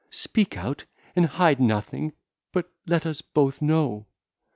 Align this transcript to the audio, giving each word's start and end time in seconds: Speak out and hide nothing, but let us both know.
Speak 0.09 0.57
out 0.57 0.85
and 1.15 1.27
hide 1.27 1.59
nothing, 1.59 2.13
but 2.51 2.73
let 2.87 3.05
us 3.05 3.21
both 3.21 3.61
know. 3.61 4.07